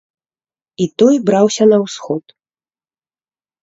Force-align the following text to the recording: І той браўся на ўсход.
І 0.85 0.87
той 1.03 1.15
браўся 1.29 1.63
на 1.71 1.77
ўсход. 1.85 2.23